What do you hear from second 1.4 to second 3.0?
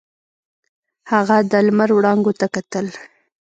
د لمر وړانګو ته کتل.